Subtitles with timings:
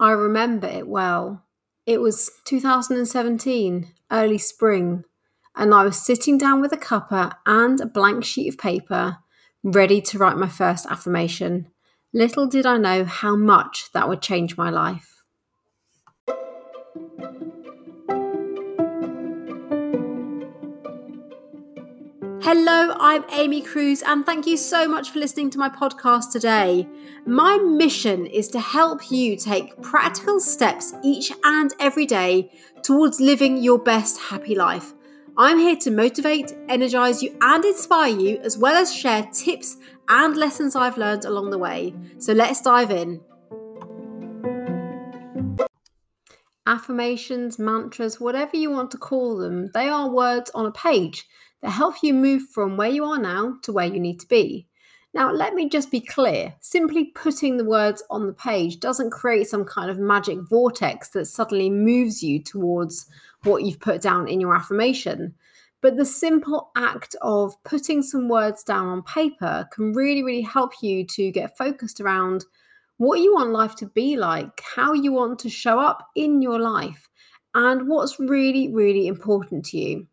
[0.00, 1.44] I remember it well.
[1.86, 5.04] It was 2017, early spring,
[5.54, 9.18] and I was sitting down with a cuppa and a blank sheet of paper,
[9.62, 11.68] ready to write my first affirmation.
[12.12, 15.22] Little did I know how much that would change my life.
[22.46, 26.86] Hello, I'm Amy Cruz, and thank you so much for listening to my podcast today.
[27.24, 33.62] My mission is to help you take practical steps each and every day towards living
[33.62, 34.92] your best happy life.
[35.38, 39.78] I'm here to motivate, energize you, and inspire you, as well as share tips
[40.10, 41.94] and lessons I've learned along the way.
[42.18, 43.22] So let's dive in.
[46.66, 51.26] Affirmations, mantras, whatever you want to call them, they are words on a page
[51.60, 54.66] that help you move from where you are now to where you need to be.
[55.12, 59.46] Now, let me just be clear simply putting the words on the page doesn't create
[59.46, 63.06] some kind of magic vortex that suddenly moves you towards
[63.44, 65.34] what you've put down in your affirmation.
[65.82, 70.72] But the simple act of putting some words down on paper can really, really help
[70.82, 72.46] you to get focused around
[72.96, 76.58] what you want life to be like, how you want to show up in your
[76.58, 77.08] life,
[77.54, 80.06] and what's really, really important to you.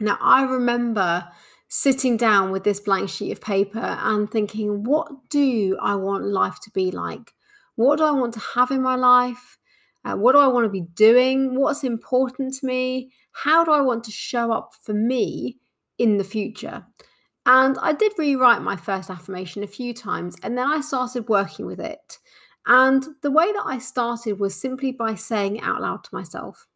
[0.00, 1.26] Now, I remember
[1.68, 6.58] sitting down with this blank sheet of paper and thinking, what do I want life
[6.62, 7.34] to be like?
[7.76, 9.58] What do I want to have in my life?
[10.04, 11.54] Uh, what do I want to be doing?
[11.54, 13.12] What's important to me?
[13.32, 15.58] How do I want to show up for me
[15.98, 16.86] in the future?
[17.48, 21.64] And I did rewrite my first affirmation a few times and then I started working
[21.64, 22.18] with it.
[22.66, 26.66] And the way that I started was simply by saying it out loud to myself.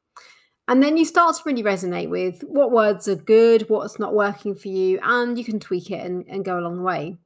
[0.69, 4.55] And then you start to really resonate with what words are good, what's not working
[4.55, 7.19] for you, and you can tweak it and, and go along the way.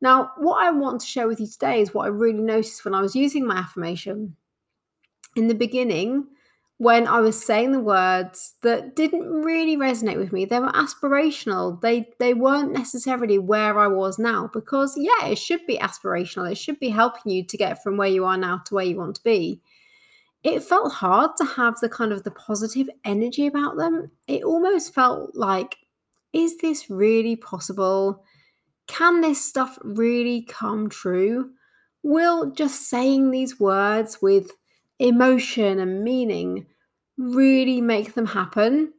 [0.00, 2.94] Now, what I want to share with you today is what I really noticed when
[2.94, 4.34] I was using my affirmation.
[5.36, 6.26] In the beginning,
[6.80, 11.78] when I was saying the words that didn't really resonate with me, they were aspirational.
[11.80, 16.50] They they weren't necessarily where I was now because yeah, it should be aspirational.
[16.50, 18.96] It should be helping you to get from where you are now to where you
[18.96, 19.60] want to be
[20.42, 24.10] it felt hard to have the kind of the positive energy about them.
[24.26, 25.76] It almost felt like,
[26.32, 28.24] is this really possible?
[28.86, 31.50] Can this stuff really come true?
[32.02, 34.52] Will just saying these words with
[35.00, 36.66] emotion and meaning
[37.18, 38.92] really make them happen?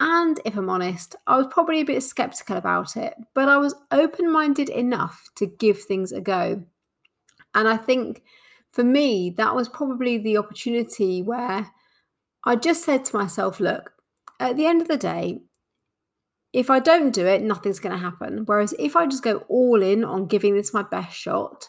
[0.00, 3.74] And if I'm honest, I was probably a bit skeptical about it, but I was
[3.90, 6.62] open minded enough to give things a go.
[7.54, 8.22] And I think
[8.72, 11.70] for me, that was probably the opportunity where
[12.44, 13.92] I just said to myself, look,
[14.38, 15.42] at the end of the day,
[16.52, 18.44] if I don't do it, nothing's going to happen.
[18.46, 21.68] Whereas if I just go all in on giving this my best shot,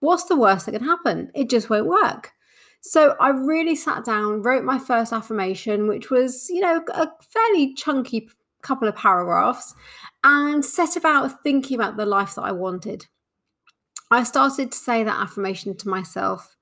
[0.00, 1.30] what's the worst that can happen?
[1.34, 2.32] It just won't work.
[2.80, 7.74] So I really sat down, wrote my first affirmation, which was, you know, a fairly
[7.74, 8.28] chunky
[8.62, 9.74] couple of paragraphs,
[10.24, 13.06] and set about thinking about the life that I wanted.
[14.10, 16.56] I started to say that affirmation to myself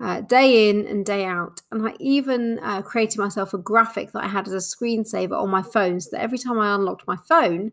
[0.00, 1.60] uh, day in and day out.
[1.70, 5.50] And I even uh, created myself a graphic that I had as a screensaver on
[5.50, 7.72] my phone so that every time I unlocked my phone,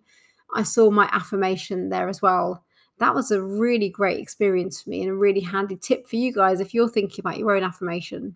[0.54, 2.64] I saw my affirmation there as well.
[3.02, 6.32] That was a really great experience for me and a really handy tip for you
[6.32, 8.36] guys if you're thinking about your own affirmation.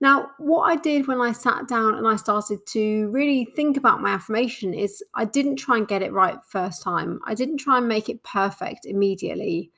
[0.00, 4.00] Now, what I did when I sat down and I started to really think about
[4.00, 7.18] my affirmation is I didn't try and get it right first time.
[7.26, 9.72] I didn't try and make it perfect immediately.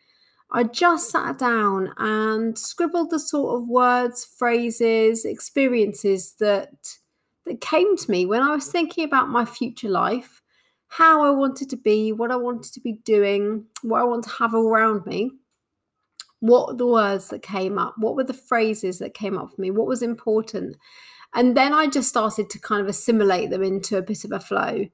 [0.51, 6.99] I just sat down and scribbled the sort of words, phrases, experiences that
[7.47, 10.43] that came to me when I was thinking about my future life,
[10.89, 14.31] how I wanted to be, what I wanted to be doing, what I want to
[14.31, 15.31] have around me.
[16.41, 17.95] What the words that came up?
[17.99, 19.71] What were the phrases that came up for me?
[19.71, 20.77] What was important?
[21.35, 24.41] And then I just started to kind of assimilate them into a bit of a
[24.41, 24.87] flow.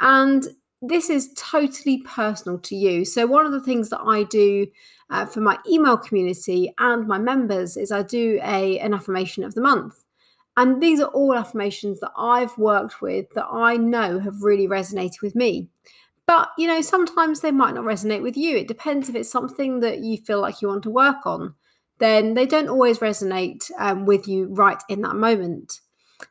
[0.00, 0.46] And
[0.82, 3.04] this is totally personal to you.
[3.04, 4.66] So, one of the things that I do
[5.10, 9.54] uh, for my email community and my members is I do a an affirmation of
[9.54, 10.03] the month.
[10.56, 15.20] And these are all affirmations that I've worked with that I know have really resonated
[15.20, 15.68] with me.
[16.26, 18.56] But, you know, sometimes they might not resonate with you.
[18.56, 21.54] It depends if it's something that you feel like you want to work on,
[21.98, 25.80] then they don't always resonate um, with you right in that moment.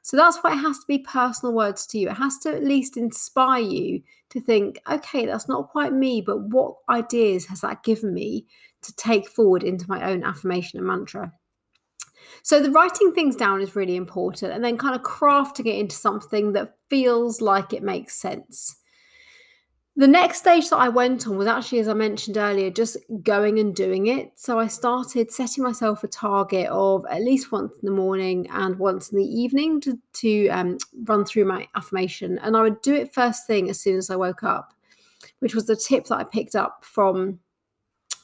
[0.01, 2.09] So that's why it has to be personal words to you.
[2.09, 6.39] It has to at least inspire you to think, okay, that's not quite me, but
[6.39, 8.47] what ideas has that given me
[8.81, 11.33] to take forward into my own affirmation and mantra?
[12.41, 15.95] So the writing things down is really important and then kind of crafting it into
[15.95, 18.77] something that feels like it makes sense.
[19.95, 23.59] The next stage that I went on was actually, as I mentioned earlier, just going
[23.59, 24.31] and doing it.
[24.33, 28.79] So I started setting myself a target of at least once in the morning and
[28.79, 32.39] once in the evening to, to um, run through my affirmation.
[32.39, 34.73] And I would do it first thing as soon as I woke up,
[35.39, 37.39] which was the tip that I picked up from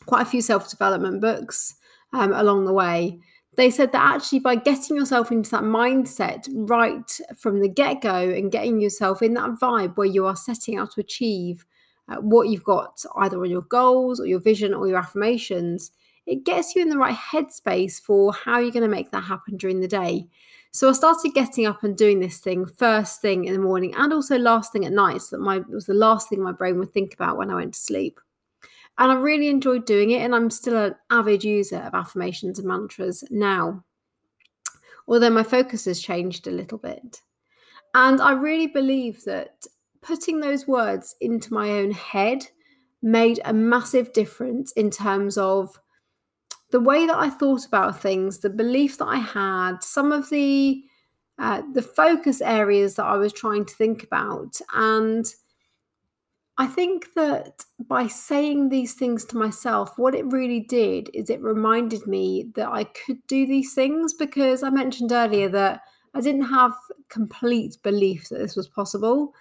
[0.08, 1.76] quite a few self development books
[2.14, 3.20] um, along the way
[3.56, 8.30] they said that actually by getting yourself into that mindset right from the get go
[8.30, 11.66] and getting yourself in that vibe where you are setting out to achieve
[12.10, 15.92] uh, what you've got either on your goals or your vision or your affirmations,
[16.26, 19.58] it gets you in the right headspace for how you're going to make that happen
[19.58, 20.28] during the day.
[20.72, 24.14] So I started getting up and doing this thing first thing in the morning and
[24.14, 25.22] also last thing at night.
[25.22, 27.56] So that my it was the last thing my brain would think about when I
[27.56, 28.20] went to sleep.
[29.00, 30.22] And I really enjoyed doing it.
[30.22, 33.84] And I'm still an avid user of affirmations and mantras now,
[35.08, 37.22] although my focus has changed a little bit.
[37.96, 39.66] And I really believe that
[40.02, 42.46] putting those words into my own head
[43.02, 45.80] made a massive difference in terms of
[46.72, 50.84] the way that I thought about things, the belief that I had, some of the
[51.40, 55.26] uh, the focus areas that I was trying to think about, and
[56.60, 61.42] I think that by saying these things to myself, what it really did is it
[61.42, 65.80] reminded me that I could do these things because I mentioned earlier that
[66.14, 66.74] I didn't have
[67.08, 69.34] complete belief that this was possible.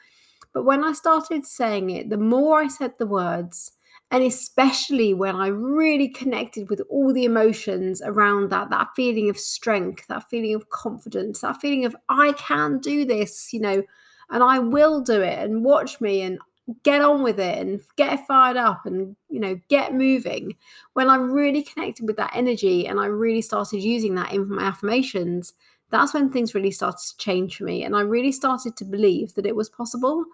[0.53, 3.73] But when I started saying it, the more I said the words,
[4.13, 9.41] and especially when I really connected with all the emotions around that, that feeling of
[9.41, 13.83] strength, that feeling of confidence, that feeling of I can do this, you know,
[14.31, 16.39] and I will do it, and watch me, and
[16.83, 20.57] get on with it and get fired up and you know get moving.
[20.93, 24.65] When i really connected with that energy and i really started using that in my
[24.65, 25.55] affirmations
[25.91, 27.85] that's when things really started to change for me.
[27.85, 30.25] And i really started to believe that it was possible.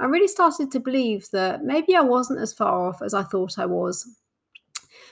[0.00, 3.58] I really started to believe that maybe i wasn't as far off as i thought
[3.58, 4.08] i was.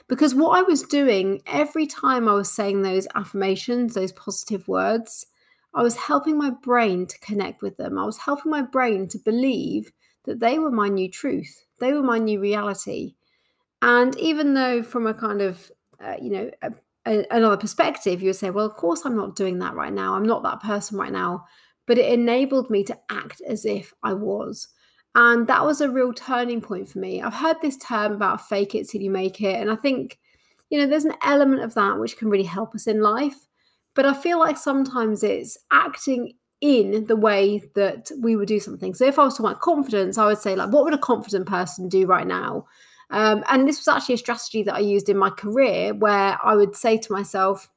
[0.07, 5.27] Because what i was doing every time i was saying those affirmations those positive words
[5.73, 7.97] i was helping my brain to connect with them.
[7.97, 9.91] I was helping my brain to believe
[10.25, 13.15] that they were my new truth, they were my new reality.
[13.81, 15.71] And even though, from a kind of,
[16.03, 16.71] uh, you know, a,
[17.05, 20.15] a, another perspective, you would say, well, of course, I'm not doing that right now.
[20.15, 21.45] I'm not that person right now.
[21.85, 24.69] But it enabled me to act as if I was.
[25.15, 27.21] And that was a real turning point for me.
[27.21, 29.59] I've heard this term about fake it till you make it.
[29.59, 30.17] And I think,
[30.69, 33.47] you know, there's an element of that which can really help us in life.
[33.95, 36.33] But I feel like sometimes it's acting
[36.63, 38.93] in the way that we would do something.
[38.93, 41.45] So if I was talking about confidence, I would say like, what would a confident
[41.45, 42.67] person do right now?
[43.09, 46.55] Um, and this was actually a strategy that I used in my career where I
[46.55, 47.69] would say to myself,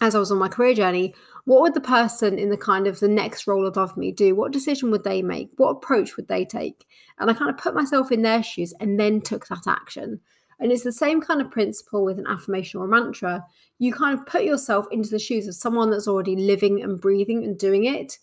[0.00, 1.14] as I was on my career journey,
[1.44, 4.34] what would the person in the kind of the next role above me do?
[4.34, 5.50] What decision would they make?
[5.58, 6.86] What approach would they take?
[7.18, 10.20] And I kind of put myself in their shoes and then took that action.
[10.58, 13.44] And it's the same kind of principle with an affirmation or a mantra.
[13.78, 17.44] You kind of put yourself into the shoes of someone that's already living and breathing
[17.44, 18.18] and doing it,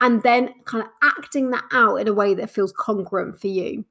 [0.00, 3.84] and then kind of acting that out in a way that feels congruent for you.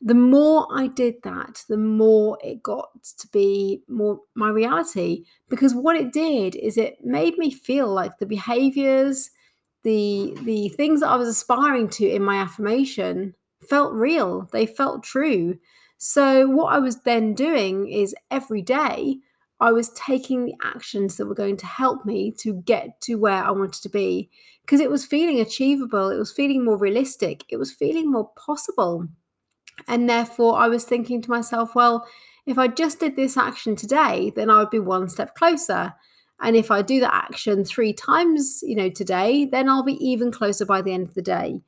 [0.00, 2.88] The more I did that, the more it got
[3.18, 5.24] to be more my reality.
[5.48, 9.30] Because what it did is it made me feel like the behaviors,
[9.82, 13.34] the the things that I was aspiring to in my affirmation
[13.68, 14.48] felt real.
[14.52, 15.58] They felt true.
[16.06, 19.20] So, what I was then doing is every day
[19.58, 23.42] I was taking the actions that were going to help me to get to where
[23.42, 24.28] I wanted to be
[24.60, 29.08] because it was feeling achievable, it was feeling more realistic, it was feeling more possible.
[29.88, 32.06] And therefore, I was thinking to myself, well,
[32.44, 35.94] if I just did this action today, then I would be one step closer.
[36.38, 40.30] And if I do that action three times, you know, today, then I'll be even
[40.30, 41.62] closer by the end of the day.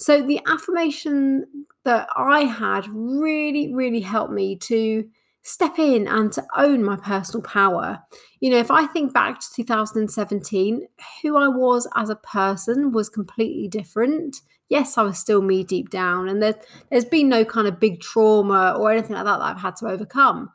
[0.00, 5.06] So the affirmation that I had really, really helped me to
[5.42, 8.02] step in and to own my personal power.
[8.40, 10.86] You know, if I think back to 2017,
[11.22, 14.40] who I was as a person was completely different.
[14.70, 16.54] Yes, I was still me deep down, and there,
[16.90, 19.88] there's been no kind of big trauma or anything like that that I've had to
[19.88, 20.50] overcome.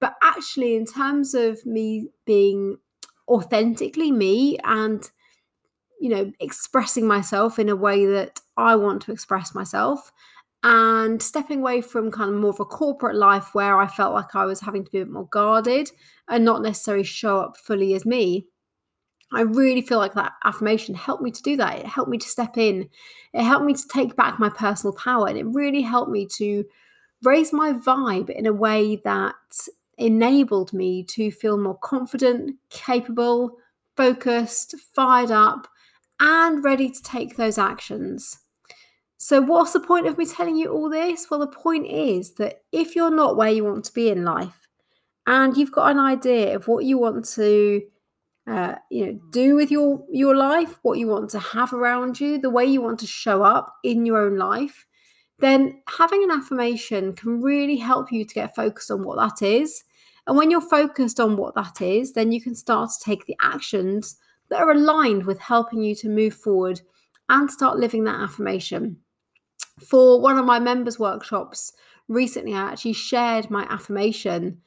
[0.00, 2.76] But actually, in terms of me being
[3.26, 5.08] authentically me and
[6.02, 10.10] you know, expressing myself in a way that I want to express myself
[10.64, 14.34] and stepping away from kind of more of a corporate life where I felt like
[14.34, 15.92] I was having to be a bit more guarded
[16.28, 18.48] and not necessarily show up fully as me.
[19.32, 21.78] I really feel like that affirmation helped me to do that.
[21.78, 22.88] It helped me to step in.
[23.32, 25.28] It helped me to take back my personal power.
[25.28, 26.64] And it really helped me to
[27.22, 29.36] raise my vibe in a way that
[29.98, 33.56] enabled me to feel more confident, capable,
[33.96, 35.68] focused, fired up,
[36.22, 38.38] and ready to take those actions.
[39.18, 41.26] So, what's the point of me telling you all this?
[41.28, 44.68] Well, the point is that if you're not where you want to be in life
[45.26, 47.82] and you've got an idea of what you want to
[48.48, 52.38] uh, you know do with your your life what you want to have around you
[52.38, 54.84] the way you want to show up in your own life
[55.38, 59.84] then having an affirmation can really help you to get focused on what that is
[60.26, 63.36] and when you're focused on what that is then you can start to take the
[63.40, 64.16] actions
[64.52, 66.80] that are aligned with helping you to move forward
[67.28, 68.98] and start living that affirmation
[69.80, 71.72] for one of my members workshops
[72.08, 74.60] recently i actually shared my affirmation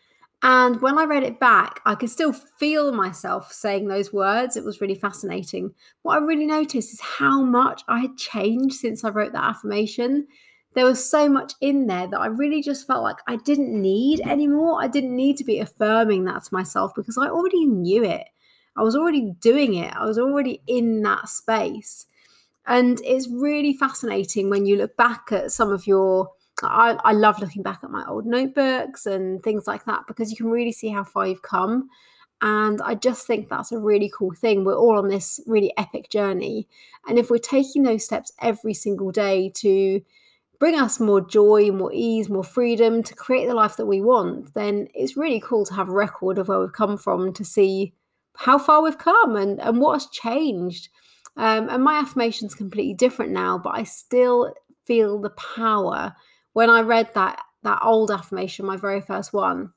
[0.43, 4.55] and when I read it back, I could still feel myself saying those words.
[4.55, 5.73] It was really fascinating.
[6.03, 10.27] What I really noticed is how much I had changed since I wrote that affirmation.
[10.75, 14.21] There was so much in there that I really just felt like I didn't need
[14.21, 14.79] anymore.
[14.79, 18.25] I didn't need to be affirming that to myself because I already knew it.
[18.75, 19.93] I was already doing it.
[19.95, 22.05] I was already in that space.
[22.67, 26.31] And it's really fascinating when you look back at some of your
[26.63, 30.37] I, I love looking back at my old notebooks and things like that because you
[30.37, 31.89] can really see how far you've come.
[32.41, 34.63] And I just think that's a really cool thing.
[34.63, 36.67] We're all on this really epic journey.
[37.07, 40.01] And if we're taking those steps every single day to
[40.59, 44.53] bring us more joy, more ease, more freedom to create the life that we want,
[44.53, 47.93] then it's really cool to have a record of where we've come from to see
[48.37, 50.89] how far we've come and, and what has changed.
[51.37, 54.53] Um, and my affirmation is completely different now, but I still
[54.85, 56.15] feel the power
[56.53, 59.73] when I read that that old affirmation, my very first one,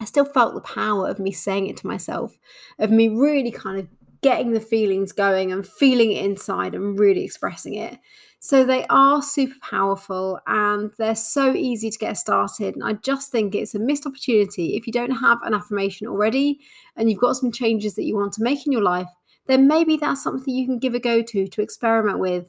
[0.00, 2.36] I still felt the power of me saying it to myself,
[2.78, 3.88] of me really kind of
[4.20, 7.98] getting the feelings going and feeling it inside and really expressing it.
[8.42, 12.74] So they are super powerful and they're so easy to get started.
[12.74, 14.76] And I just think it's a missed opportunity.
[14.76, 16.60] If you don't have an affirmation already
[16.96, 19.08] and you've got some changes that you want to make in your life,
[19.46, 22.46] then maybe that's something you can give a go to to experiment with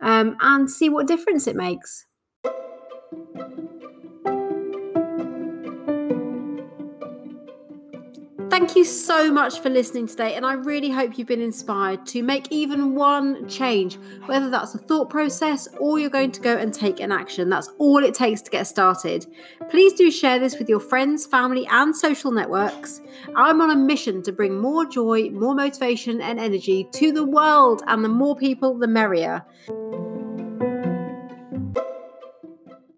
[0.00, 2.06] um, and see what difference it makes.
[8.58, 12.22] Thank you so much for listening today, and I really hope you've been inspired to
[12.22, 16.72] make even one change, whether that's a thought process or you're going to go and
[16.72, 17.50] take an action.
[17.50, 19.26] That's all it takes to get started.
[19.68, 23.02] Please do share this with your friends, family, and social networks.
[23.36, 27.82] I'm on a mission to bring more joy, more motivation, and energy to the world,
[27.86, 29.44] and the more people, the merrier.